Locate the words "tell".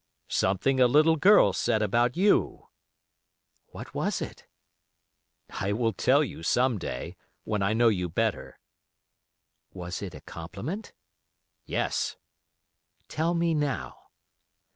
5.93-6.23, 13.09-13.35